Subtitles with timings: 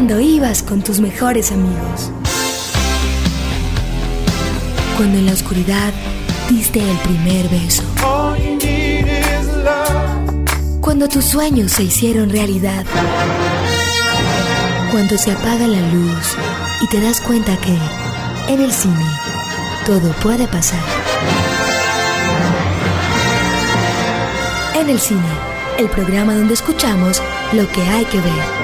[0.00, 2.10] cuando ibas con tus mejores amigos.
[4.96, 5.92] Cuando en la oscuridad
[6.48, 7.82] diste el primer beso.
[10.80, 12.86] Cuando tus sueños se hicieron realidad.
[14.90, 16.34] Cuando se apaga la luz
[16.80, 17.76] y te das cuenta que
[18.50, 19.04] en el cine
[19.84, 20.80] todo puede pasar.
[24.76, 25.28] En el cine,
[25.76, 27.20] el programa donde escuchamos
[27.52, 28.59] lo que hay que ver.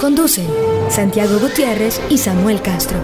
[0.00, 0.48] Conducen
[0.88, 2.96] Santiago Gutiérrez y Samuel Castro.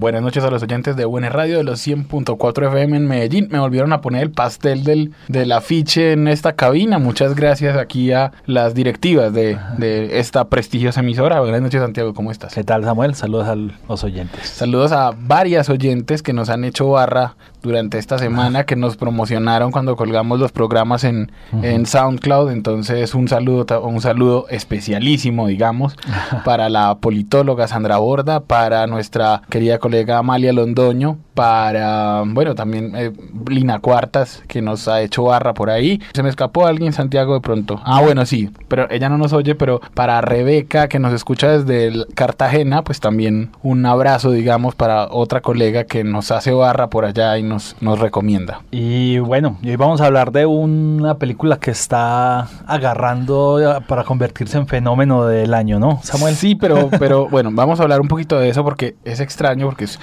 [0.00, 3.48] Buenas noches a los oyentes de Buena Radio de los 100.4 FM en Medellín.
[3.50, 6.98] Me volvieron a poner el pastel del, del afiche en esta cabina.
[6.98, 11.40] Muchas gracias aquí a las directivas de, de esta prestigiosa emisora.
[11.40, 12.14] Buenas noches, Santiago.
[12.14, 12.54] ¿Cómo estás?
[12.54, 13.14] ¿Qué tal, Samuel?
[13.14, 14.48] Saludos a los oyentes.
[14.48, 19.70] Saludos a varias oyentes que nos han hecho barra durante esta semana, que nos promocionaron
[19.70, 21.30] cuando colgamos los programas en,
[21.62, 22.52] en SoundCloud.
[22.52, 25.94] Entonces, un saludo, un saludo especialísimo, digamos,
[26.46, 33.12] para la politóloga Sandra Borda, para nuestra querida colega Amalia Londoño, para, bueno, también eh,
[33.48, 36.00] Lina Cuartas, que nos ha hecho barra por ahí.
[36.12, 37.80] Se me escapó alguien, Santiago, de pronto.
[37.84, 41.86] Ah, bueno, sí, pero ella no nos oye, pero para Rebeca, que nos escucha desde
[41.86, 47.04] el Cartagena, pues también un abrazo, digamos, para otra colega que nos hace barra por
[47.04, 48.60] allá y nos, nos recomienda.
[48.70, 54.58] Y bueno, y hoy vamos a hablar de una película que está agarrando para convertirse
[54.58, 56.34] en fenómeno del año, ¿no, Samuel?
[56.34, 59.79] Sí, pero, pero bueno, vamos a hablar un poquito de eso porque es extraño, porque
[59.84, 59.98] es-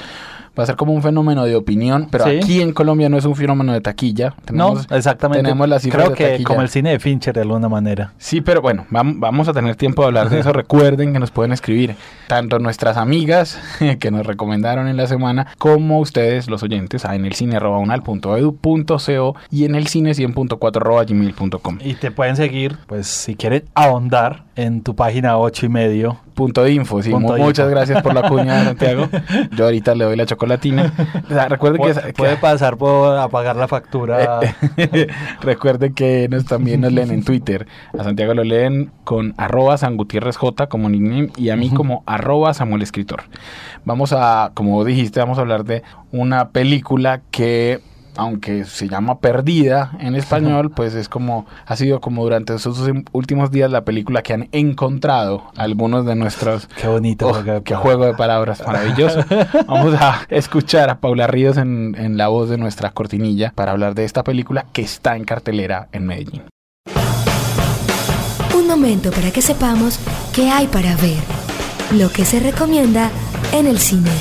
[0.60, 2.38] va a ser como un fenómeno de opinión, pero Sí.
[2.38, 4.34] aquí en Colombia no es un fenómeno de taquilla.
[4.52, 5.44] No, exactamente.
[5.44, 6.48] tenemos las cifras Creo de que taquilla.
[6.48, 8.14] como el cine de Fincher de alguna manera.
[8.18, 10.52] Sí, pero bueno, vam- vamos a tener tiempo de hablar de eso.
[10.54, 13.60] Recuerden que nos pueden escribir tanto nuestras amigas
[14.00, 19.66] que nos recomendaron en la semana, como ustedes, los oyentes, en el cine unal.edu.co y
[19.66, 21.78] en el cine 100.4 gmail.com.
[21.84, 26.18] Y te pueden seguir, pues si quieren ahondar en tu página 8 y medio.
[26.38, 27.10] Punto info, sí.
[27.10, 27.46] Punto mu- info.
[27.48, 29.10] Muchas gracias por la cuña, Santiago.
[29.58, 30.94] Yo ahorita le doy la chocolatina.
[31.26, 34.40] O sea, recuerden que, Pu- puede pasar por a pagar la factura.
[35.42, 37.68] Recuerden que nos, también nos leen en Twitter.
[37.98, 42.04] A Santiago lo leen con arroba San Gutiérrez J como nickname y a mí como
[42.06, 43.24] arroba Samuel Escritor.
[43.84, 45.82] Vamos a, como dijiste, vamos a hablar de
[46.12, 47.80] una película que
[48.18, 53.52] aunque se llama Perdida en español, pues es como, ha sido como durante esos últimos
[53.52, 57.28] días la película que han encontrado algunos de nuestros Qué bonito.
[57.28, 57.80] Oh, qué palabras.
[57.82, 59.24] juego de palabras maravilloso.
[59.68, 63.96] Vamos a escuchar a Paula Ríos en, en la voz de nuestra cortinilla para hablar
[63.96, 66.44] de esta película que está en cartelera en Medellín.
[68.56, 70.00] Un momento para que sepamos
[70.34, 71.22] qué hay para ver.
[71.92, 73.10] Lo que se recomienda
[73.54, 74.12] en el cine.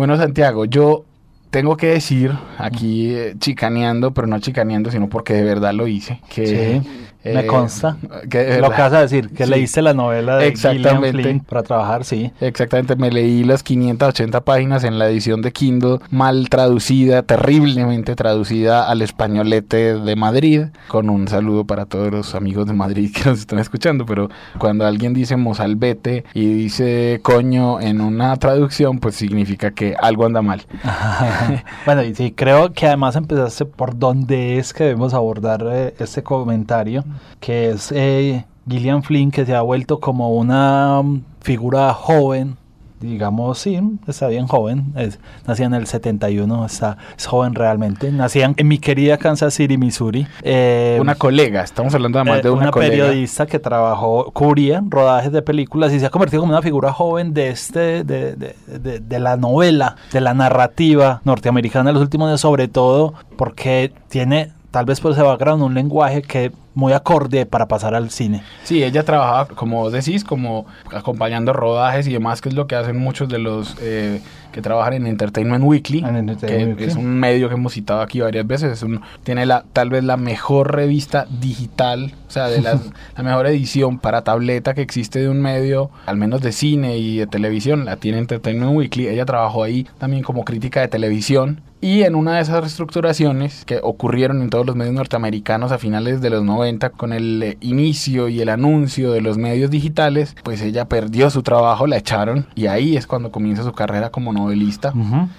[0.00, 1.04] Bueno, Santiago, yo
[1.50, 6.22] tengo que decir, aquí eh, chicaneando, pero no chicaneando, sino porque de verdad lo hice,
[6.30, 6.46] que...
[6.46, 6.90] Sí,
[7.24, 7.96] me eh, consta.
[8.28, 9.50] que Lo que vas a decir, que Sí.
[9.50, 11.22] leíste la novela de Gillian Exactamente.
[11.22, 12.32] Flynn para trabajar, sí.
[12.40, 18.88] Exactamente, me leí las 580 páginas en la edición de Kindle, mal traducida, terriblemente traducida
[18.90, 23.40] al españolete de Madrid, con un saludo para todos los amigos de Madrid que nos
[23.40, 29.72] están escuchando, pero cuando alguien dice mozalbete y dice coño en una traducción, pues significa
[29.72, 30.62] que algo anda mal.
[31.86, 36.22] bueno, y sí, creo que además empezaste por dónde es que debemos abordar eh, este
[36.22, 37.04] comentario,
[37.40, 42.56] que es eh, Gillian Flynn, que se ha vuelto como una mm, figura joven,
[43.00, 48.52] digamos, sí, está bien joven, es, nacía en el 71, está, es joven realmente, nacía
[48.54, 50.26] en mi querida Kansas City, Missouri.
[50.42, 52.90] Eh, Una colega, estamos hablando además eh, de una, colega.
[52.90, 57.32] periodista que trabajó, cubría rodajes de películas y se ha convertido como una figura joven
[57.32, 62.28] de este, de, de- de- de la novela, de la narrativa norteamericana de los últimos
[62.28, 67.46] años, sobre todo porque tiene, tal vez por ese background, un lenguaje que muy acorde
[67.46, 68.42] para pasar al cine.
[68.62, 72.76] Sí, ella trabajaba, como vos decís, como acompañando rodajes y demás, que es lo que
[72.76, 76.86] hacen muchos de los eh, que trabajan en Entertainment Weekly, En Entertainment que Weekly.
[76.86, 78.72] es un medio que hemos citado aquí varias veces.
[78.72, 82.80] Es un- tiene la, tal vez la mejor revista digital, o sea, de las-
[83.16, 87.18] la mejor edición para tableta que existe de un medio, al menos de cine y
[87.18, 89.08] de televisión, la tiene Entertainment Weekly.
[89.08, 91.60] Ella trabajó ahí también como crítica de televisión.
[91.82, 96.20] Y en una de esas reestructuraciones que ocurrieron en todos los medios norteamericanos a finales
[96.20, 100.60] de los 90 con el eh, inicio y el anuncio de los medios digitales, pues
[100.60, 104.92] ella perdió su trabajo, la echaron y ahí es cuando comienza su carrera como novelista.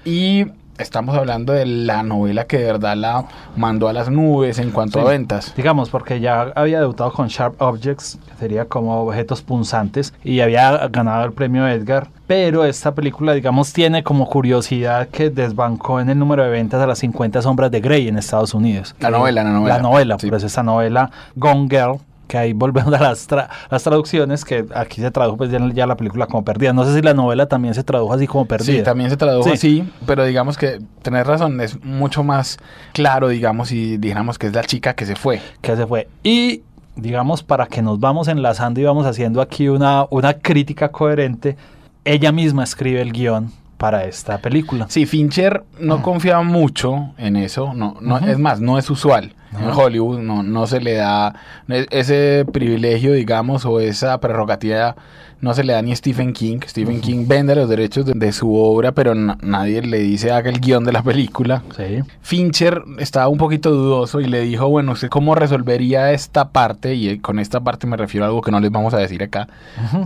[0.05, 0.45] Y
[0.77, 3.25] estamos hablando de la novela que de verdad la
[3.55, 5.05] mandó a las nubes en cuanto Sí.
[5.05, 5.53] a ventas.
[5.55, 10.87] Digamos, porque ya había debutado con Sharp Objects, que sería como objetos punzantes, y había
[10.87, 12.07] ganado el premio Edgar.
[12.25, 16.87] Pero esta película, digamos, tiene como curiosidad que desbancó en el número de ventas a
[16.87, 18.95] las 50 sombras de Grey en Estados Unidos.
[18.99, 19.75] La novela, la novela.
[19.77, 20.27] La novela, Sí.
[20.29, 21.97] por eso esta novela Gone Girl,
[22.31, 25.85] que ahí volvemos a las, tra- las traducciones, que aquí se tradujo pues ya, ya
[25.85, 26.71] la película como perdida.
[26.71, 28.77] No sé si la novela también se tradujo así como perdida.
[28.77, 29.51] Sí, también se tradujo Sí.
[29.53, 32.57] así, pero digamos que tenés razón, es mucho más
[32.93, 35.41] claro, digamos, si dijéramos que es la chica que se fue.
[35.59, 36.07] que se fue.
[36.23, 36.61] Y
[36.95, 41.57] digamos, para que nos vamos enlazando y vamos haciendo aquí una, una crítica coherente,
[42.05, 44.85] ella misma escribe el guion para esta película.
[44.87, 49.33] Sí, Fincher no confiaba mucho en eso, no, no, es más, no es usual.
[49.59, 49.69] En.
[49.71, 51.33] Hollywood no, no se le da
[51.67, 54.95] e- ese privilegio, digamos, o esa prerrogativa,
[55.41, 56.59] no se le da ni a Stephen King.
[56.67, 60.49] Stephen King vende los derechos de, de su obra, pero na- nadie le dice haga
[60.51, 61.63] el guion de la película.
[61.75, 61.99] Sí.
[62.21, 66.93] Fincher estaba un poquito dudoso y le dijo, bueno, ¿usted cómo resolvería esta parte?
[66.93, 69.23] Y eh, con esta parte me refiero a algo que no les vamos a decir
[69.23, 69.47] acá,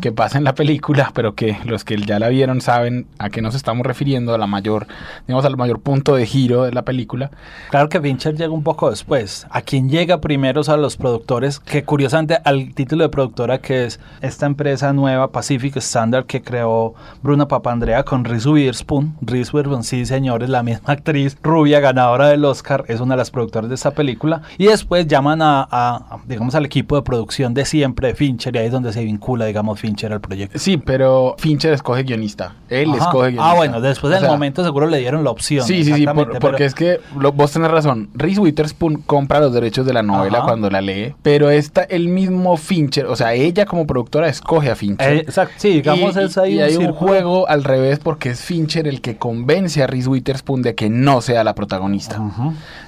[0.02, 3.42] que pasa en la película, pero que los que ya la vieron saben a qué
[3.42, 4.88] nos estamos refiriendo, a la mayor,
[5.28, 7.30] digamos, al mayor punto de giro de la película.
[7.72, 9.35] Claro que Fincher llega un poco después.
[9.50, 14.00] A quien llega primero son los productores, que curiosamente al título de productora que es
[14.22, 19.16] esta empresa nueva, Pacific Standard, que creó Bruna Papandrea con Reese Witherspoon.
[19.22, 23.32] Reese Witherspoon, sí señores, la misma actriz rubia ganadora del Oscar, es una de las
[23.32, 24.42] productoras de esta película.
[24.58, 28.56] Y después llaman a, a- a, digamos, al equipo de producción de siempre de Fincher,
[28.56, 30.58] y ahí es donde se vincula, digamos, Fincher al proyecto.
[30.60, 32.56] Sí, pero Fincher escoge guionista.
[32.70, 32.98] Él Ajá.
[33.06, 33.52] escoge guionista.
[33.52, 35.66] Ah, bueno, después O del sea, momento seguro le dieron la opción.
[35.66, 38.10] Sí, sí, sí, por- porque pero- es que lo- vos tenés razón.
[38.14, 40.48] Reese Witherspoon compra los derechos de la novela Ajá.
[40.48, 44.76] cuando la lee, pero esta, el mismo Fincher, o sea, ella como productora escoge a
[44.76, 45.14] Fincher.
[45.14, 48.30] Eh, exacto, sí, digamos, y, es ahí y un hay un juego al revés porque
[48.30, 52.22] es Fincher el que convence a Reese Witherspoon de que no sea la protagonista.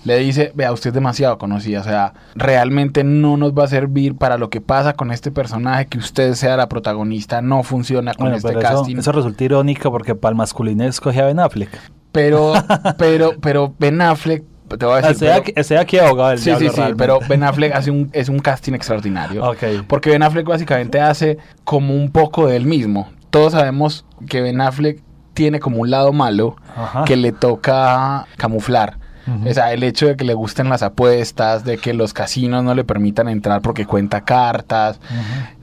[0.03, 4.15] Le dice, vea, usted es demasiado conocida, o sea, realmente no nos va a servir
[4.15, 8.25] para lo que pasa con este personaje, que usted sea la protagonista, no funciona con
[8.25, 8.97] Bueno, este pero eso, casting.
[8.97, 11.71] eso resulta irónico porque para el masculino escogía a Ben Affleck.
[12.11, 12.53] Pero,
[12.97, 16.39] pero, pero Ben Affleck, te voy a decir, Estoy pero- aquí, estoy aquí abogado del
[16.39, 16.95] Sí, sí, sí, realmente.
[16.97, 19.43] pero Ben Affleck hace un, es un casting extraordinario.
[19.49, 19.63] Ok.
[19.87, 23.09] Porque Ben Affleck básicamente hace como un poco de él mismo.
[23.29, 25.01] Todos sabemos que Ben Affleck
[25.33, 27.03] tiene como un lado malo Ajá.
[27.05, 28.97] que le toca camuflar.
[29.45, 32.73] O sea, el hecho de que le gusten las apuestas, de que los casinos no
[32.73, 34.99] le permitan entrar porque cuenta cartas,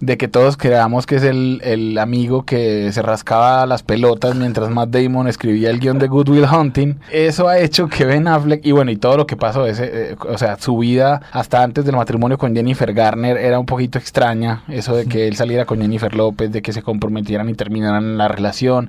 [0.00, 4.70] de que todos creamos que es el, el amigo que se rascaba las pelotas mientras
[4.70, 6.96] Matt Damon escribía el guion de Good Will Hunting.
[7.10, 10.16] Eso ha hecho que Ben Affleck, y bueno, y todo lo que pasó, ese, eh,
[10.28, 14.62] o sea, su vida hasta antes del matrimonio con Jennifer Garner era un poquito extraña.
[14.68, 18.28] Eso de que él saliera con Jennifer López, de que se comprometieran y terminaran la
[18.28, 18.88] relación.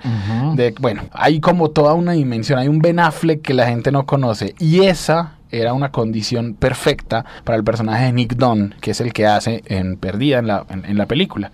[0.56, 4.06] De, bueno, hay como toda una dimensión, hay un Ben Affleck que la gente no
[4.06, 9.00] conoce y esa era una condición perfecta para el personaje de Nick Dunn, que es
[9.00, 11.52] el que hace en Perdida en la, en, en la película.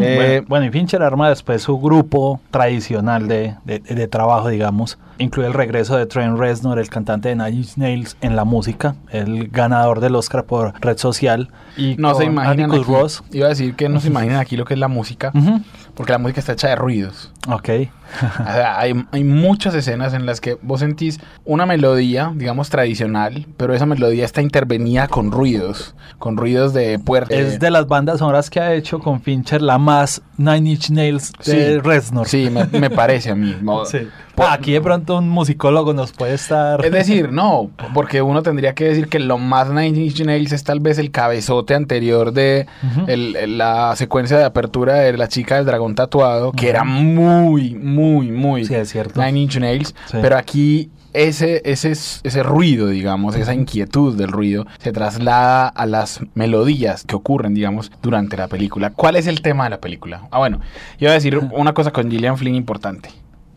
[0.00, 4.98] Eh, bueno, bueno, y Fincher arma después su grupo tradicional de, de- de trabajo, digamos.
[5.18, 8.96] Incluye el regreso de Trent Reznor, el cantante de Nine Inch Nails, en la música,
[9.10, 11.50] el ganador del Oscar por Red Social.
[11.76, 13.22] Y No se imaginan aquí, Ross.
[13.32, 15.60] iba a decir que no se imaginan aquí lo que es la música, Ujú.
[15.94, 17.32] porque la música está hecha de ruidos.
[17.48, 17.68] Ok.
[18.38, 23.46] O sea, hay, hay muchas escenas en las que vos sentís una melodía, digamos, tradicional,
[23.56, 27.36] pero esa melodía está intervenida con ruidos, con ruidos de puertas.
[27.36, 31.32] Es de las bandas sonoras que ha hecho con Fincher la más Nine Inch Nails
[31.44, 31.78] de Sí.
[31.80, 32.28] Reznor.
[32.28, 33.56] Sí, me, me parece a mí.
[33.90, 33.98] Sí.
[34.36, 36.84] Por- Ah, aquí de pronto un musicólogo nos puede estar...
[36.84, 40.64] Es decir, no, porque uno tendría que decir que lo más Nine Inch Nails es
[40.64, 42.66] tal vez el cabezote anterior de
[43.06, 48.30] el- la secuencia de apertura de la chica del dragón tatuado, que era muy, muy,
[48.32, 49.22] muy Sí, es cierto.
[49.24, 50.18] Nine Inch Nails, Sí.
[50.20, 56.20] pero aquí ese, ese, ese ruido, digamos, esa inquietud del ruido, se traslada a las
[56.34, 58.90] melodías que ocurren, digamos, durante la película.
[58.90, 60.28] ¿Cuál es el tema de la película?
[60.30, 60.60] Ah, bueno,
[60.98, 63.08] iba a decir una cosa con Gillian Flynn importante.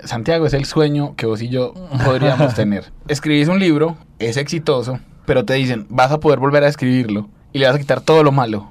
[0.04, 1.74] Santiago es el sueño que vos y yo
[2.06, 2.92] podríamos tener.
[3.08, 7.60] Escribís un libro, es exitoso, pero te dicen, vas a poder volver a escribirlo y
[7.60, 8.70] le vas a quitar todo lo malo.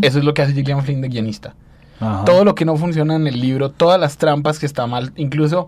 [0.00, 1.54] Eso es lo que hace Gillian Flynn de guionista.
[2.00, 2.24] Ajá.
[2.24, 5.66] Todo lo que no funciona en el libro, todas las trampas que está mal, incluso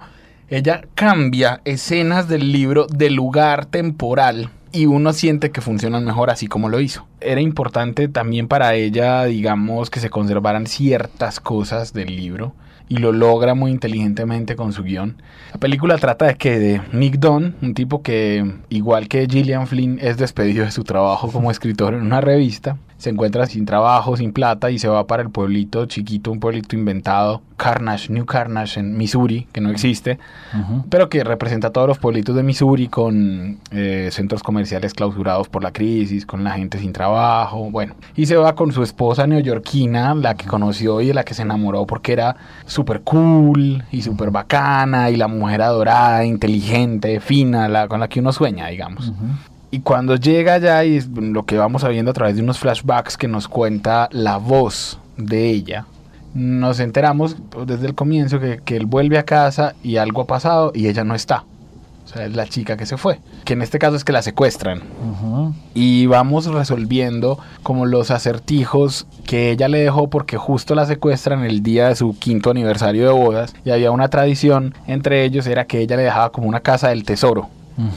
[0.49, 6.47] ella cambia escenas del libro de lugar temporal y uno siente que funcionan mejor así
[6.47, 7.07] como lo hizo.
[7.21, 12.55] Era importante también para ella, digamos, que se conservaran ciertas cosas del libro
[12.91, 15.23] y lo logra muy inteligentemente con su guion.
[15.53, 19.99] La película trata de que de Nick Dunn, un tipo que igual que Gillian Flynn
[20.03, 24.33] es despedido de su trabajo como escritor en una revista, se encuentra sin trabajo, sin
[24.33, 28.97] plata y se va para el pueblito chiquito, un pueblito inventado, Carnage, New Carnage en
[28.99, 30.19] Missouri, que no existe,
[30.91, 35.63] pero que representa a todos los pueblitos de Missouri con eh, centros comerciales clausurados por
[35.63, 37.95] la crisis, con la gente sin trabajo, bueno.
[38.17, 41.43] Y se va con su esposa neoyorquina, la que conoció y de la que se
[41.43, 47.89] enamoró porque era súper cool y súper bacana y la mujer adorada, inteligente, fina, la,
[47.89, 49.11] con la que uno sueña, digamos.
[49.71, 53.17] Y cuando llega allá y es lo que vamos viendo a través de unos flashbacks
[53.17, 55.87] que nos cuenta la voz de ella,
[56.35, 57.37] nos enteramos
[57.67, 61.05] desde el comienzo que, que él vuelve a casa y algo ha pasado y ella
[61.05, 61.45] no está.
[62.11, 63.21] O sea, es la chica que se fue.
[63.45, 64.83] Que en este caso es que la secuestran.
[65.75, 71.63] Y vamos resolviendo como los acertijos que ella le dejó porque justo la secuestran el
[71.63, 73.55] día de su quinto aniversario de bodas.
[73.65, 77.05] Y había una tradición entre ellos, era que ella le dejaba como una casa del
[77.05, 77.49] tesoro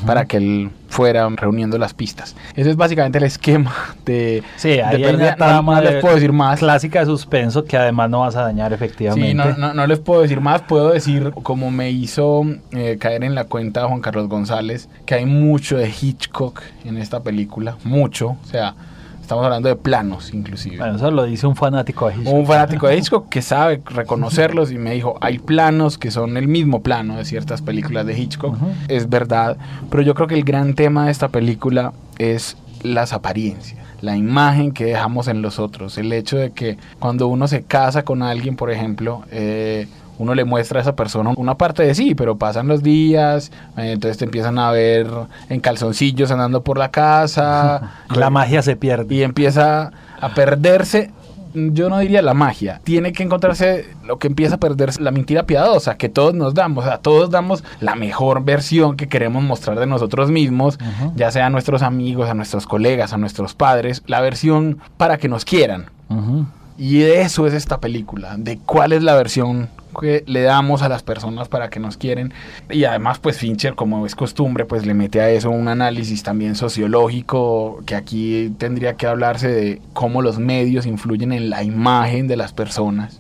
[0.06, 2.36] Para que él fuera reuniendo las pistas.
[2.56, 3.74] Ese es básicamente el esquema
[4.06, 4.42] de...
[4.56, 5.24] Sí, de ahí hay pérdida.
[5.24, 6.60] una No- trama no, les de- puedo decir más.
[6.60, 9.30] clásica de suspenso que además no vas a dañar efectivamente.
[9.30, 10.62] Sí, no, no, no les puedo decir más.
[10.62, 15.26] Puedo decir, como me hizo eh, caer en la cuenta Juan Carlos González, que hay
[15.26, 17.76] mucho de Hitchcock en esta película.
[17.84, 18.30] Mucho.
[18.30, 18.76] O sea,
[19.24, 20.78] estamos hablando de planos, inclusive.
[20.78, 22.34] Bueno, eso lo dice un fanático de Hitchcock.
[22.34, 26.48] un fanático de Hitchcock que sabe reconocerlos y me dijo, hay planos que son el
[26.48, 28.56] mismo plano de ciertas películas de Hitchcock,
[28.90, 29.58] es verdad,
[29.90, 34.74] pero yo creo que el gran tema de esta película es las apariencias, la imagen
[34.74, 38.58] que dejamos en los otros, el hecho de que cuando uno se casa con alguien,
[38.58, 42.68] por ejemplo, eh, uno le muestra a esa persona una parte de sí, pero pasan
[42.68, 45.08] los días, eh, entonces te empiezan a ver
[45.50, 47.92] en calzoncillos andando por la casa.
[48.16, 49.16] La magia se pierde.
[49.16, 49.92] y empieza
[50.22, 51.12] a perderse
[51.54, 55.44] yo no diría la magia, tiene que encontrarse lo que empieza a perderse, la mentira
[55.44, 59.80] piadosa que todos nos damos, o sea, todos damos la mejor versión que queremos mostrar
[59.80, 60.80] de nosotros mismos,
[61.16, 65.30] ya sea a nuestros amigos, a nuestros colegas, a nuestros padres, la versión para que
[65.30, 65.86] nos quieran.
[66.78, 70.90] Y de eso es esta película, de cuál es la versión que le damos a
[70.90, 72.34] las personas para que nos quieren.
[72.70, 76.56] Y además, pues Fincher, como es costumbre, pues le mete a eso un análisis también
[76.56, 82.38] sociológico, que aquí tendría que hablarse de cómo los medios influyen en la imagen de
[82.38, 83.20] las personas.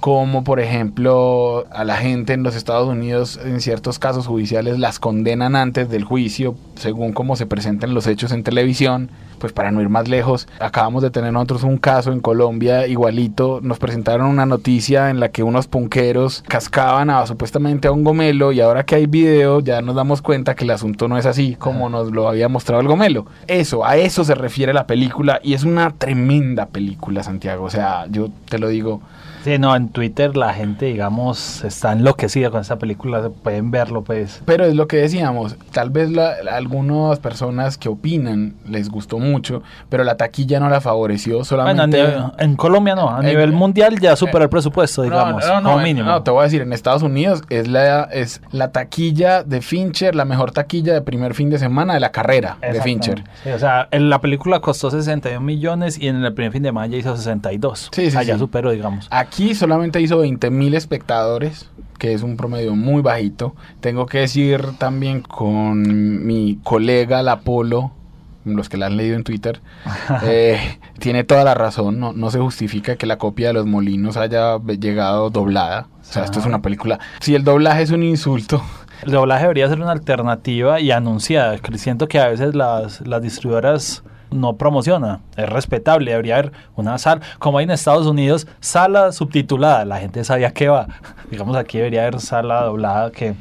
[0.00, 4.98] Como por ejemplo a la gente en los Estados Unidos en ciertos casos judiciales las
[4.98, 9.10] condenan antes del juicio según cómo se presentan los hechos en televisión.
[9.38, 13.60] Pues para no ir más lejos, acabamos de tener nosotros un caso en Colombia igualito.
[13.62, 18.52] Nos presentaron una noticia en la que unos punqueros cascaban a supuestamente a un gomelo
[18.52, 21.54] y ahora que hay video ya nos damos cuenta que el asunto no es así
[21.54, 23.26] como nos lo había mostrado el gomelo.
[23.46, 27.64] Eso, a eso se refiere la película y es una tremenda película, Santiago.
[27.64, 29.00] O sea, yo te lo digo.
[29.48, 34.42] Sí, no, en Twitter la gente, digamos, está enloquecida con esta película, pueden verlo, pues.
[34.44, 39.62] Pero es lo que decíamos, tal vez la- algunas personas que opinan les gustó mucho,
[39.88, 42.00] pero la taquilla no la favoreció Bueno, solamente...
[42.02, 45.44] a nivel- en Colombia no, a Eh, nivel mundial ya supera eh, el presupuesto, digamos,
[45.46, 46.08] no, no, no, como eh, mínimo.
[46.08, 50.14] no, te voy a decir, en Estados Unidos es la, es la taquilla de Fincher,
[50.14, 53.24] la mejor taquilla de primer fin de semana de la carrera de Fincher.
[53.44, 56.68] Sí, o sea, en la película costó 61 millones y en el primer fin de
[56.68, 57.88] semana ya hizo 62.
[57.92, 58.38] Sí, sí, Allá sí.
[58.40, 59.06] superó, digamos.
[59.10, 63.54] Aquí solamente hizo 20 mil espectadores, que es un promedio muy bajito.
[63.80, 67.92] Tengo que decir también con mi colega La Polo,
[68.44, 69.60] los que la han leído en Twitter,
[70.24, 72.00] eh, tiene toda la razón.
[72.00, 75.88] No, no se justifica que la copia de Los Molinos haya llegado doblada.
[76.00, 76.48] O sea, esto es Ajá.
[76.48, 76.98] una película.
[77.20, 78.62] Si el doblaje es un insulto,
[79.02, 81.56] El doblaje debería ser una alternativa y anunciada.
[81.76, 85.20] Siento que a veces las, las distribuidoras no promociona.
[85.36, 86.10] Es respetable.
[86.10, 89.84] Debería haber una sala, como hay en Estados Unidos, sala subtitulada.
[89.84, 90.88] La gente sabía qué va.
[91.30, 93.34] Digamos, aquí debería haber sala doblada que,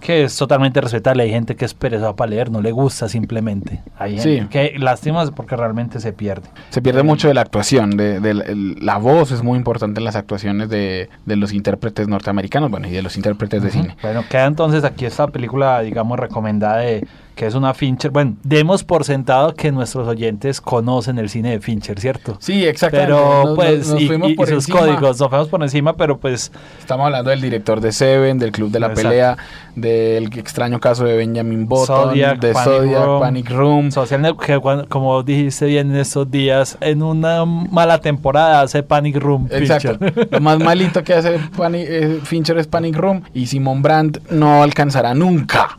[0.00, 1.22] que es totalmente respetable.
[1.24, 3.82] Hay gente que es perezosa para leer, no le gusta simplemente.
[3.98, 4.36] Hay Sí.
[4.36, 6.48] gente que lástima porque realmente se pierde.
[6.70, 7.90] se pierde mucho de la actuación.
[7.96, 8.34] De, de
[8.80, 12.92] la voz es muy importante en las actuaciones de, de los intérpretes norteamericanos, bueno, y
[12.92, 13.96] de los intérpretes de cine.
[14.02, 18.10] Bueno, queda entonces aquí esta película, digamos, recomendada de que es una Fincher.
[18.10, 22.38] Bueno, demos por sentado que nuestros oyentes conocen el cine de Fincher, ¿cierto?
[22.40, 23.12] Sí, exactamente.
[23.12, 25.92] Pero Nos- pues, nos- nos y, y- y por sus códigos, nos fuimos por encima,
[25.96, 26.50] pero pues,
[26.80, 29.10] Estamos hablando del director de Seven, del Club de la Exacto.
[29.10, 29.36] Pelea,
[29.74, 33.20] del extraño caso de Benjamin Button, Zodiac, de Panic Zodiac, Room.
[33.20, 33.92] Panic Room.
[33.92, 38.82] Social Net- que cuan- como dijiste bien en estos días, en una mala temporada hace
[38.82, 39.46] Panic Room.
[39.50, 39.98] Exacto.
[39.98, 40.28] Fincher.
[40.32, 44.62] Lo más malito que hace Pani- eh, Fincher es Panic Room y Simon Brandt no
[44.62, 45.78] alcanzará nunca.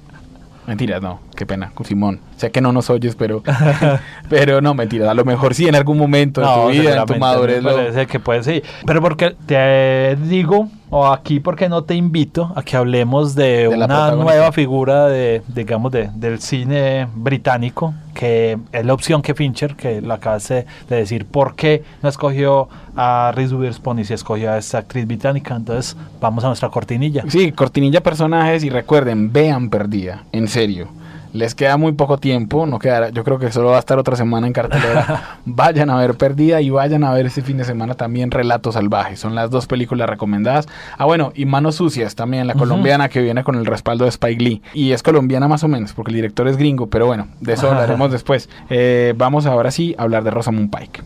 [0.67, 2.20] Mentiras, no, qué pena con Simón.
[2.36, 3.41] Sé que no nos oyes, pero
[4.29, 5.08] pero no, mentiras.
[5.10, 7.63] A lo mejor sí en algún momento de tu vida, en tu madurez.
[7.63, 8.62] lo- parece que puede sí.
[8.86, 13.77] Pero porque te digo, o aquí porque no te invito a que hablemos de, De
[13.77, 19.34] la una nueva figura de, digamos, de, del cine británico, que es la opción que
[19.34, 24.06] Fincher, que lo acabas de, de decir, ¿por qué no escogió a Reese Witherspoon y
[24.06, 25.56] se escogió a esta actriz británica?
[25.56, 27.24] Entonces, vamos a nuestra cortinilla.
[27.27, 30.88] Sí, cortinilla personajes y recuerden, vean Perdida, en serio.
[31.34, 34.15] Les queda muy poco tiempo, no quedará, yo creo que solo va a estar otra
[34.15, 35.39] semana en cartelera.
[35.46, 39.19] vayan a ver Perdida y vayan a ver este fin de semana también Relatos Salvajes.
[39.19, 40.67] Son las dos películas recomendadas.
[40.98, 44.43] Ah, bueno, y Manos Sucias también, la colombiana que viene con el respaldo de Spike
[44.43, 44.62] Lee.
[44.74, 47.69] Y es colombiana más o menos, porque el director es gringo, pero bueno, de eso
[47.69, 48.50] hablaremos después.
[48.69, 51.01] Eh, vamos ahora sí a hablar de Rosamund Pike.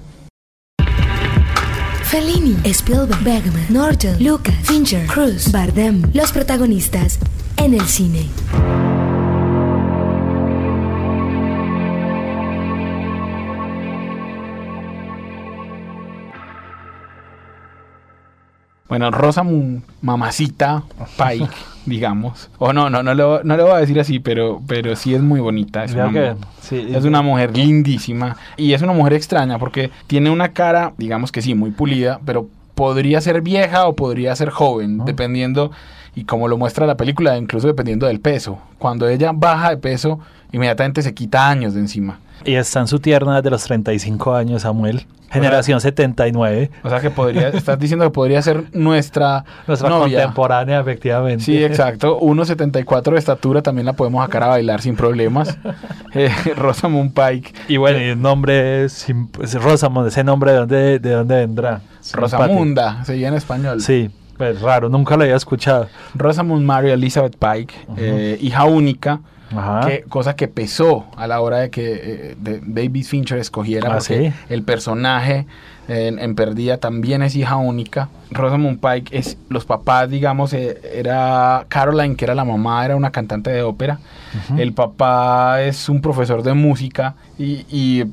[2.03, 7.19] Fellini, Spielberg, Bergman, Norton, Lucas, Fincher, Cruz, Bardem, los protagonistas
[7.55, 8.27] en el cine.
[18.91, 20.83] Bueno, Rosamund Mamacita
[21.17, 21.47] Pike,
[21.85, 22.49] digamos.
[22.57, 25.21] O no, no, no lo, no lo voy a decir así, pero, pero sí es
[25.21, 25.85] muy bonita.
[25.85, 28.35] Es una, que, sí, es una mujer lindísima.
[28.57, 32.49] Y es una mujer extraña porque tiene una cara, digamos que sí, muy pulida, pero
[32.75, 35.03] podría ser vieja o podría ser joven, Ah.
[35.05, 35.71] dependiendo,
[36.13, 38.59] y como lo muestra la película, incluso dependiendo del peso.
[38.77, 40.19] Cuando ella baja de peso,
[40.51, 42.19] inmediatamente se quita años de encima.
[42.43, 45.05] Y está en su tierna desde los 35 años, Samuel.
[45.31, 46.71] Generación 79.
[46.83, 50.19] O sea que podría, estás diciendo que podría ser nuestra, Nuestra novia.
[50.19, 51.43] contemporánea, efectivamente.
[51.43, 52.19] Sí, exacto.
[52.19, 55.57] 1,74 de estatura también la podemos sacar a bailar sin problemas.
[56.13, 57.53] Eh, Rosamund Pike.
[57.69, 59.07] Y bueno, y el nombre es,
[59.53, 61.79] Rosamund, ese nombre de dónde, de dónde vendrá.
[62.11, 63.81] Rosamunda, se llama en español.
[63.81, 65.87] Sí, pues raro, nunca lo había escuchado.
[66.15, 69.21] Rosamund Mary Elizabeth Pike, eh, hija única.
[69.87, 73.97] Que, cosa que pesó a la hora de que eh, de- David Fincher escogiera, Ah,
[73.97, 74.35] porque ¿sí?
[74.49, 75.45] el personaje
[75.87, 78.09] en, en Perdida también es hija única.
[78.31, 83.11] Rosamund Pike es, los papás, digamos, eh, era Caroline, que era la mamá, era una
[83.11, 83.99] cantante de ópera.
[84.57, 88.05] El papá es un profesor de música y, y,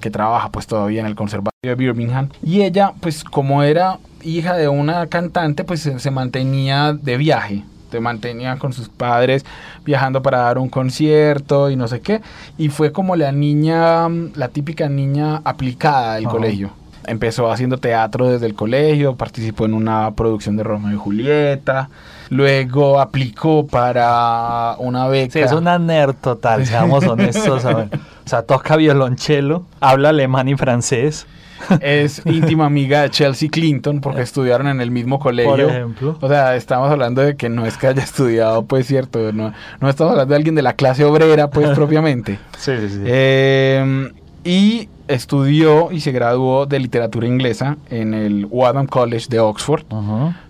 [0.00, 2.28] que trabaja pues todavía en el conservatorio de Birmingham.
[2.44, 7.64] Y ella, pues como era hija de una cantante, pues se, se mantenía de viaje.
[7.94, 9.46] Se mantenía con sus padres
[9.84, 12.22] viajando para dar un concierto y no sé qué.
[12.58, 16.32] Y fue como la niña, mm, la típica niña aplicada del Ajá.
[16.32, 16.70] colegio.
[17.06, 21.88] Empezó haciendo teatro desde el colegio, participó en una producción de Romeo y Julieta,
[22.30, 25.32] luego aplicó para una beca.
[25.32, 27.64] Sí, es una nerd total, seamos honestos.
[27.64, 27.88] O
[28.24, 31.26] sea, toca violonchelo, habla alemán y francés,
[31.80, 35.50] es íntima amiga de Chelsea Clinton porque estudiaron en el mismo colegio.
[35.50, 36.18] por ejemplo.
[36.20, 39.88] O sea, estamos hablando de que no es que haya estudiado, pues cierto, no, no
[39.88, 42.38] estamos hablando de alguien de la clase obrera, pues propiamente.
[42.58, 43.02] Sí, sí, sí.
[43.04, 44.12] Eh,
[44.44, 49.84] y estudió y se graduó de literatura inglesa en el Wadham College de Oxford.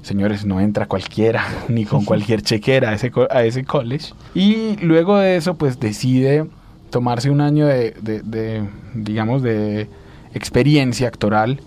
[0.03, 4.13] Señores, no entra cualquiera, ni con cualquier chequera a ese, co- a ese college.
[4.35, 6.47] Y luego de eso, pues decide
[6.91, 8.63] tomarse un año de, de- de,
[8.95, 9.89] digamos, de
[10.35, 11.61] experiencia actoral.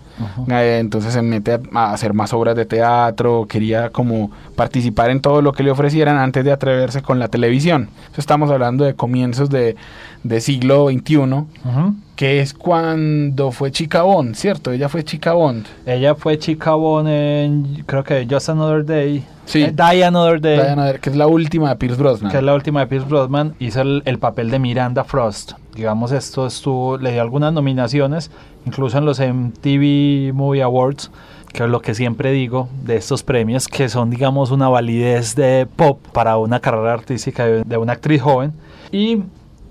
[0.50, 5.42] Eh, entonces se mete a, hacer más obras de teatro, quería como participar en todo
[5.42, 7.88] lo que le ofrecieran antes de atreverse con la televisión.
[8.16, 9.76] Estamos hablando de comienzos de,
[10.24, 11.46] de siglo XXI, Ujú.
[12.16, 14.72] que es cuando fue Chica Bond, ¿cierto?
[14.72, 15.66] Ella fue Chica Bond.
[15.86, 19.24] Ella fue chica Bond en, creo que Just Another Day.
[19.44, 19.62] Sí.
[19.62, 20.56] Eh, Die Another Day.
[20.56, 22.30] Diana, que es la última de Pierce Brosnan.
[22.30, 25.52] que es la última de Pierce Brosnan, hizo el, el papel de Miranda Frost.
[25.78, 28.32] Digamos, esto estuvo, le dio algunas nominaciones,
[28.66, 31.08] incluso en los MTV Movie Awards,
[31.52, 35.68] que es lo que siempre digo de estos premios, que son, digamos, una validez de
[35.76, 38.54] pop para una carrera artística de, una actriz joven.
[38.90, 39.22] Y,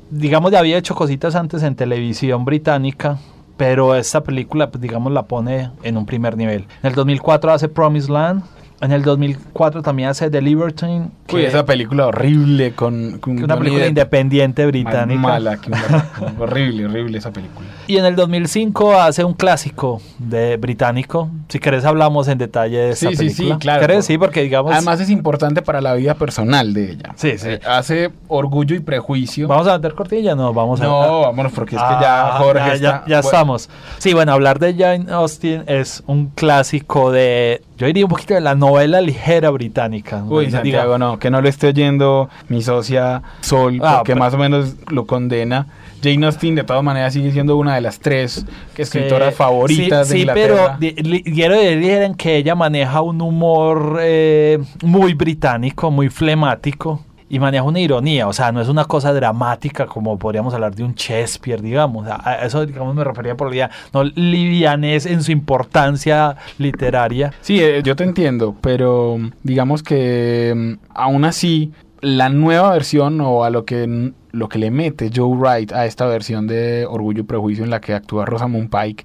[0.09, 3.17] digamos, ya había hecho cositas antes en televisión británica,
[3.57, 6.67] pero esta película, pues, digamos, la pone en un primer nivel.
[6.83, 8.43] En el 2004 hace Promised Land.
[8.79, 11.09] En el 2004 también hace The Libertine.
[11.33, 15.19] Uy, esa película horrible con, una película independiente británica.
[15.19, 16.05] Mala, que una-
[16.39, 17.67] horrible, horrible esa película.
[17.87, 21.29] Y en el 2005 hace un clásico de británico.
[21.49, 23.59] Si querés hablamos en detalle de esta Sí, sí, sí, película.
[23.59, 23.81] claro.
[23.81, 24.05] ¿Querés?
[24.05, 24.71] Sí, porque digamos...
[24.71, 27.13] Además es importante para la vida personal de ella.
[27.15, 27.49] Sí, sí.
[27.49, 29.47] Eh, hace orgullo y prejuicio.
[29.47, 30.35] ¿Vamos a meter cortilla?
[30.35, 30.83] No, vamos a...
[30.83, 32.91] no, vámonos, porque es que Ah, ya Jorge ya, ya- está...
[33.07, 33.69] ya bueno, estamos.
[33.97, 37.63] Sí, bueno, hablar de Jane Austen es un clásico de...
[37.77, 40.23] Yo diría un poquito de la novela ligera británica.
[40.27, 44.19] Uy, Diga- Santiago, no, que no lo esté oyendo mi socia Sol, Ah, porque pero-
[44.25, 45.67] más o menos lo condena.
[46.01, 48.45] Jane Austen, de todas maneras, sigue siendo una de las tres
[48.77, 50.77] escritoras Sí, favoritas sí, de sí, Inglaterra.
[50.79, 57.01] pero di- li- quiero decir que ella maneja un humor eh, muy británico, muy flemático.
[57.29, 60.83] Y maneja una ironía, o sea, no es una cosa dramática como podríamos hablar de
[60.83, 62.07] un Shakespeare, digamos.
[62.07, 67.33] A eso, digamos, me refería por día, no livianez en su importancia literaria.
[67.41, 73.43] Sí, eh, yo te entiendo, pero digamos que mm, aún así la nueva versión o
[73.43, 77.23] a lo que lo que le mete Joe Wright a esta versión de Orgullo y
[77.23, 79.03] Prejuicio en la que actúa Rosamund Pike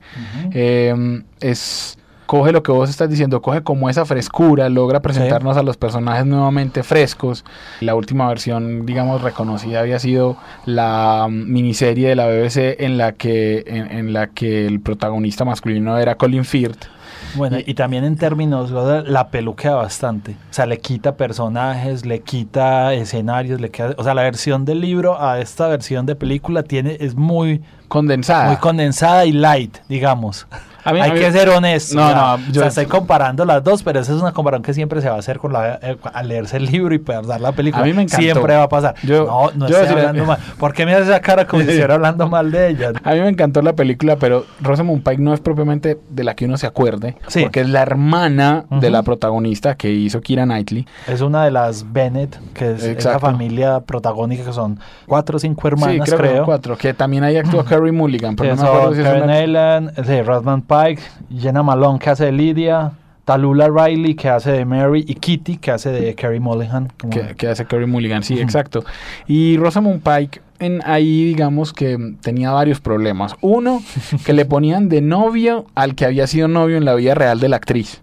[0.52, 1.98] eh, es
[2.32, 6.24] coge lo que vos estás diciendo, coge como esa frescura, logra presentarnos a los personajes
[6.24, 7.44] nuevamente frescos.
[7.80, 13.12] La última versión, digamos, reconocida había sido la mm, miniserie de la BBC en la
[13.12, 16.86] que, en, en la que el protagonista masculino era Colin Firth.
[17.34, 20.32] Bueno, y, también en términos, la peluquea bastante.
[20.50, 24.80] O sea, le quita personajes, le quita escenarios, le queda, o sea, la versión del
[24.80, 28.46] libro a esta versión de película tiene, es muy condensada.
[28.46, 30.46] Muy condensada y light, digamos.
[30.84, 31.96] Hay que ser honesto.
[31.96, 35.08] No, no, yo estoy comparando las dos, pero esa es una comparación que siempre se
[35.08, 37.82] va a hacer con la, eh, al leerse el libro y poder dar la película.
[37.82, 38.22] A mí me encantó.
[38.22, 38.94] Siempre va a pasar.
[39.02, 40.38] Yo, no, no estoy hablando mal.
[40.58, 42.92] ¿Por qué me hace esa cara como si estuviera hablando mal de ella?
[43.02, 46.44] A mí me encantó la película, pero Rosamund Pike no es propiamente de la que
[46.46, 47.42] uno se acuerde, sí.
[47.42, 50.86] porque es la hermana de la protagonista que hizo Kira Knightley.
[51.06, 55.68] Es una de las Bennett, que es la familia protagónica, que son cuatro o cinco
[55.68, 56.40] hermanas, sí, creo.
[56.40, 60.04] Que cuatro, que también ahí actúa Carrie Mulligan, pero no me acuerdo si es una...
[60.04, 61.02] sí, Rosamund Pike,
[61.38, 62.92] Jenna Malone que hace de Lydia,
[63.24, 66.90] Talula Riley que hace de Mary y Kitty que hace de Carrie Mulligan.
[67.10, 68.84] Que, que, hace Carrie Mulligan, sí, exacto.
[69.26, 73.34] Y Rosamund Pike en ahí digamos que tenía varios problemas.
[73.40, 73.82] Uno,
[74.24, 77.48] que le ponían de novio al que había sido novio en la vida real de
[77.48, 78.02] la actriz.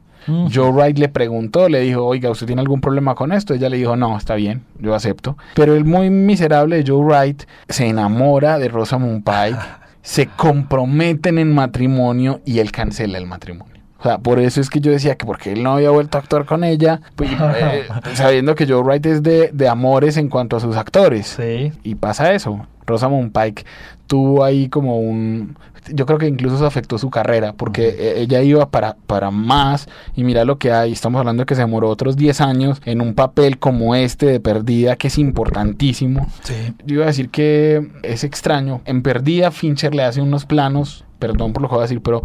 [0.53, 3.55] Joe Wright le preguntó, le dijo, oiga, ¿usted tiene algún problema con esto?
[3.55, 5.37] Ella le dijo, no, está bien, yo acepto.
[5.55, 9.57] Pero el muy miserable Joe Wright se enamora de Rosamund Pike
[10.09, 13.78] se comprometen en matrimonio y él cancela el matrimonio.
[13.99, 16.21] O sea, por eso es que yo decía que porque él no había vuelto a
[16.21, 20.55] actuar con ella, pues, eh, sabiendo que Joe Wright es de, de, amores en cuanto
[20.55, 21.35] a sus actores.
[21.37, 21.73] Sí.
[21.83, 22.65] Y pasa eso.
[22.87, 23.65] Rosamund Pike
[24.07, 25.57] tuvo ahí como un...
[25.91, 29.87] Yo creo que incluso eso afectó su carrera, porque e, ella iba para, para más,
[30.15, 33.01] y mira lo que hay, estamos hablando de que se demoró otros 10 años en
[33.01, 36.27] un papel como este de Perdida, que es importantísimo.
[36.43, 36.73] Sí.
[36.85, 38.81] Yo iba a decir que es extraño.
[38.85, 42.23] En Perdida, Fincher le hace unos planos, perdón por lo que voy a decir, pero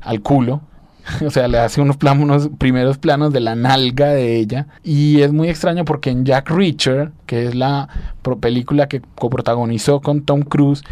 [0.00, 0.62] al culo,
[1.26, 4.66] o sea, le hace unos, planos, unos primeros planos de la nalga de ella.
[4.82, 7.88] Y es muy extraño porque en Jack Reacher, que es la
[8.40, 10.82] película que coprotagonizó con Tom Cruise,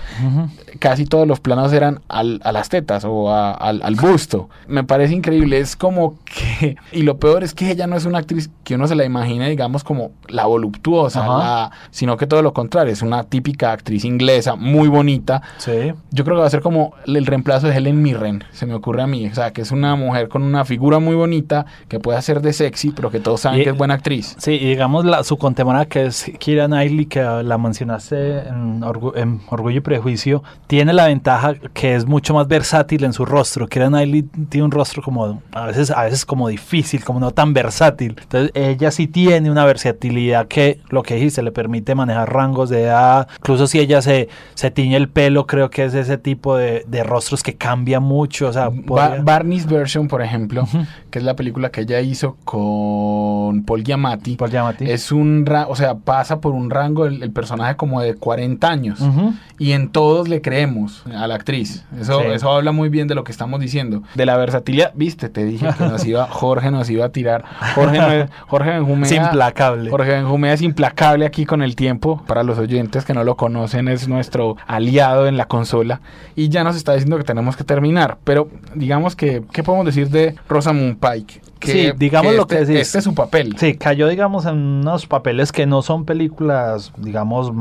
[0.79, 4.51] casi todos los planos eran al, a las tetas o al, al, busto.
[4.69, 6.77] Me parece increíble, es como que...
[6.93, 9.47] Y lo peor es que ella no es una actriz que uno se la imagina,
[9.47, 14.55] digamos, como la voluptuosa, la, sino que todo lo contrario, es una típica actriz inglesa,
[14.55, 15.43] muy bonita.
[15.57, 15.93] Sí.
[16.11, 19.03] Yo creo que va a ser como el reemplazo de Helen Mirren, se me ocurre
[19.03, 19.27] a mí.
[19.27, 22.53] O sea, que es una mujer con una figura muy bonita, que puede hacer de
[22.53, 24.37] sexy, pero que todos saben que es buena actriz.
[24.39, 29.77] Sí, y digamos la, su contemporánea que es Kira Knightley, que la mencionaste en, Orgullo
[29.77, 33.67] y Prejuicio, tiene la ventaja que es mucho más versátil en su rostro.
[33.67, 37.55] Kira Knightley tiene un rostro como a veces, a veces como difícil, como no tan
[37.55, 38.17] versátil.
[38.23, 42.83] Entonces ella sí tiene una versatilidad que lo que dijiste le permite manejar rangos de
[42.83, 43.29] edad.
[43.39, 47.05] Incluso si ella se, se tiñe el pelo, creo que es ese tipo de, de
[47.05, 48.49] rostros que cambia mucho.
[48.49, 49.23] O sea, podría...
[49.23, 49.67] Barney's
[50.09, 50.67] Por ejemplo,
[51.11, 54.37] que es la película que ella hizo con Paul Giamatti.
[54.37, 54.91] Paul Giamatti.
[54.91, 59.01] Es un, o sea, pasa por un rango el, el personaje como de 40 años.
[59.01, 59.35] Uh -huh.
[59.59, 61.85] Y en todos le creemos a la actriz.
[62.01, 62.27] Eso, sí.
[62.33, 64.03] eso habla muy bien de lo que estamos diciendo.
[64.15, 67.45] De la versatilidad, viste, te dije que nos iba, Jorge nos iba a tirar.
[67.75, 69.05] Jorge, no, Jorge Benjumea.
[69.05, 69.91] Es implacable.
[69.91, 72.23] Jorge Benjumea es implacable aquí con el tiempo.
[72.27, 76.01] Para los oyentes que no lo conocen, es nuestro aliado en la consola.
[76.35, 78.19] Y ya nos está diciendo que tenemos que terminar.
[78.25, 81.41] Pero digamos que, ¿qué podemos decir de Rosamund Pike?
[81.59, 82.81] Que, sí, digamos que lo este, que decís.
[82.83, 83.57] Este es su papel.
[83.59, 87.53] Sí, cayó, digamos, en unos papeles que no son películas, digamos,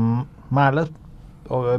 [0.50, 0.90] malas,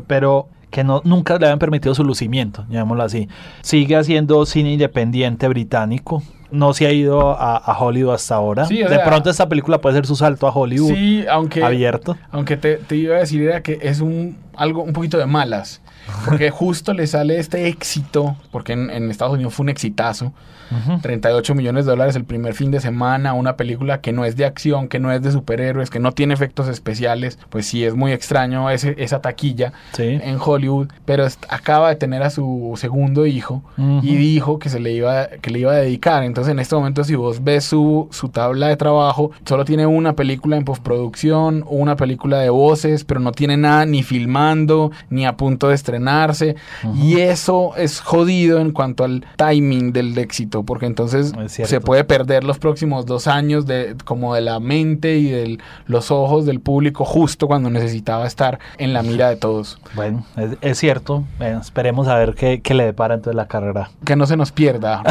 [0.08, 3.30] pero que no, nunca le habían permitido su lucimiento, llamémoslo así.
[3.62, 6.24] Sigue haciendo cine independiente británico.
[6.50, 8.66] No se ha ido a, a Hollywood hasta ahora.
[8.66, 10.94] Sí, de sea, pronto esta película puede ser su salto a Hollywood.
[10.94, 12.16] Sí, aunque abierto.
[12.32, 15.82] Aunque te, te iba a decir era que es un algo un poquito de malas.
[16.26, 20.32] Porque justo le sale este éxito, porque en, en Estados Unidos fue un exitazo.
[20.72, 21.02] Uh -huh.
[21.02, 24.46] 38 millones de dólares el primer fin de semana, una película que no es de
[24.46, 28.12] acción, que no es de superhéroes, que no tiene efectos especiales, pues sí es muy
[28.12, 30.20] extraño ese, esa taquilla sí.
[30.24, 34.04] en Hollywood, pero acaba de tener a su segundo hijo uh -huh.
[34.04, 36.24] y dijo que se le iba que le iba a dedicar.
[36.24, 40.14] Entonces en este momento si vos ves su, su tabla de trabajo, solo tiene una
[40.14, 45.26] película en postproducción, una película de voces, pero no tiene nada ni filmado acabando, ni
[45.26, 46.56] a punto de estrenarse.
[46.96, 52.44] Y eso es jodido en cuanto al timing del éxito, porque entonces se puede perder
[52.44, 57.06] los próximos dos años de, como de la mente y de los ojos del público
[57.06, 59.80] justo cuando necesitaba estar en la mira de todos.
[59.96, 60.26] Bueno,
[60.62, 61.24] es, cierto.
[61.40, 63.92] esperemos a ver qué, qué, le depara entonces la carrera.
[64.06, 65.04] Que no se nos pierda,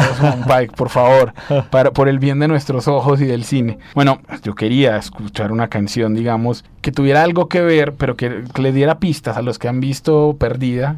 [0.47, 1.33] Pike, por favor,
[1.69, 3.79] para, por el bien de nuestros ojos y del cine.
[3.95, 8.71] Bueno, yo quería escuchar una canción, digamos, que tuviera algo que ver, pero que, le
[8.73, 10.35] diera pistas a los que han visto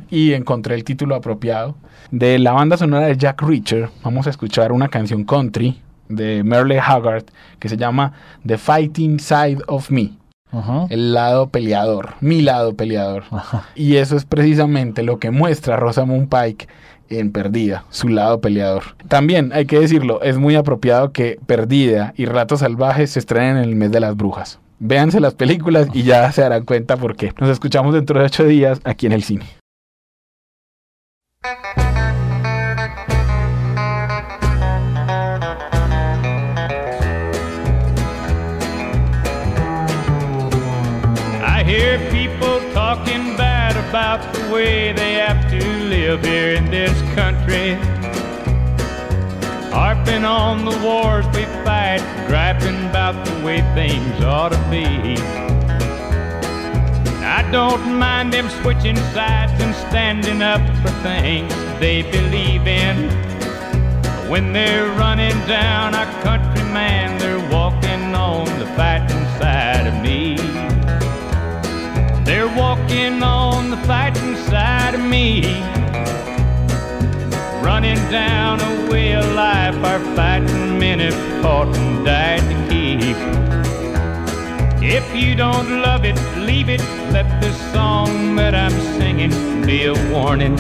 [0.10, 1.76] Y encontré el título apropiado.
[2.12, 6.80] De la banda sonora de Jack Reacher, vamos a escuchar una canción country de Merle
[6.80, 7.26] Haggard
[7.60, 8.14] que se llama
[8.46, 10.12] The Fighting Side of Me.
[10.90, 13.24] El lado peleador, mi lado peleador.
[13.76, 16.68] Y eso es precisamente lo que muestra Rosamund Pike
[17.10, 18.84] en Perdida, su lado peleador.
[19.10, 23.64] También hay que decirlo, es muy apropiado que Perdida y Ratos Salvajes se estrenen en
[23.64, 24.60] el mes de las brujas.
[24.80, 27.34] Véanse las películas y ya se darán cuenta por qué.
[27.40, 29.46] Nos escuchamos dentro de ocho días aquí en el cine.
[44.56, 47.74] Way they have to live here in this country.
[49.70, 54.86] Harping on the wars we fight, griping about the way things ought to be.
[57.22, 63.10] I don't mind them switching sides and standing up for things they believe in.
[64.30, 69.15] When they're running down our country, man, they're walking on the fighting
[72.56, 75.42] walking on the fighting side of me.
[77.62, 83.18] Running down a way of life our fighting men have fought and died to keep.
[84.82, 86.82] If you don't love it, leave it.
[87.12, 90.58] Let this song that I'm singing be a warning.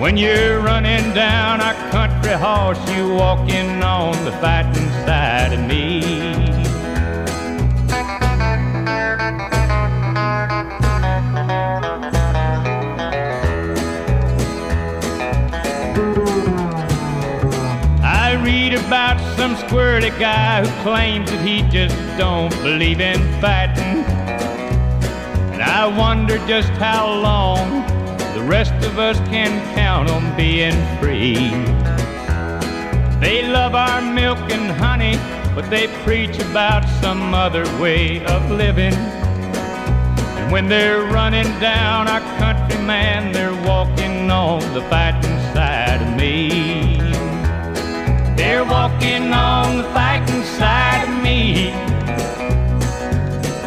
[0.00, 6.43] When you're running down our country horse, you walking on the fighting side of me.
[19.36, 24.04] Some squirrely guy who claims that he just don't believe in fighting.
[25.52, 27.86] And I wonder just how long
[28.34, 31.50] the rest of us can count on being free.
[33.20, 35.16] They love our milk and honey,
[35.54, 38.94] but they preach about some other way of living.
[38.94, 46.16] And when they're running down our country, man, they're walking on the fighting side of
[46.16, 46.53] me.
[49.04, 51.72] Walking on the fighting side of me.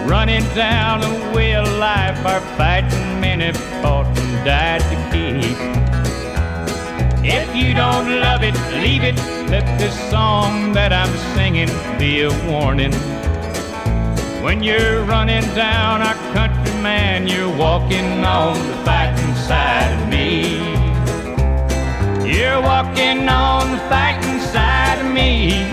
[0.10, 5.58] Running down a way of life our fighting men have fought and died to keep.
[7.24, 9.18] If you don't love it, leave it.
[9.48, 11.70] Let this song that I'm singing
[12.00, 12.94] be a warning.
[14.42, 20.77] When you're running down our country, man, you're walking on the fighting side of me.
[22.28, 25.64] You're walking on the fighting side of me.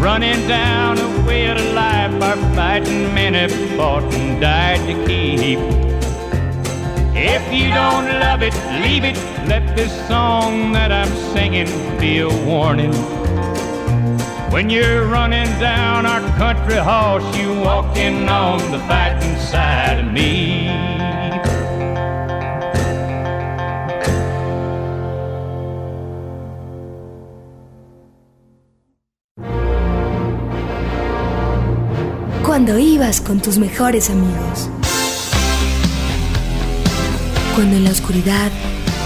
[0.00, 5.60] Running down a way of life our fighting men have fought and died to keep.
[7.14, 9.16] If you don't love it, leave it.
[9.46, 11.68] Let this song that I'm singing
[12.00, 12.92] be a warning.
[14.50, 20.68] When you're running down our country horse, you walking on the fighting side of me.
[32.58, 34.68] Cuando ibas con tus mejores amigos.
[37.54, 38.50] Cuando en la oscuridad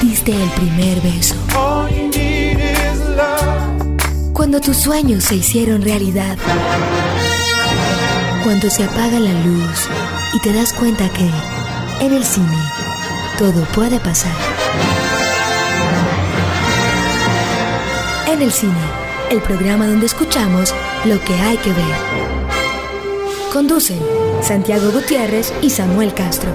[0.01, 1.35] diste el primer beso.
[4.33, 6.39] Cuando tus sueños se hicieron realidad.
[8.43, 9.87] Cuando se apaga la luz
[10.33, 11.29] y te das cuenta que
[12.01, 12.57] en el cine
[13.37, 14.33] todo puede pasar.
[18.29, 18.73] En el cine,
[19.31, 22.22] el programa donde escuchamos lo que hay que ver.
[23.53, 24.01] Conducen
[24.41, 26.51] Santiago Gutiérrez y Samuel Castro.